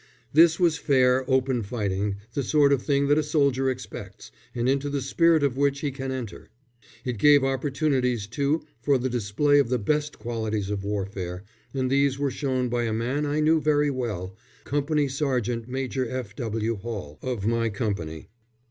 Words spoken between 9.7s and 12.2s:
best qualities of warfare, and these